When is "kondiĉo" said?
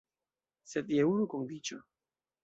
1.33-1.79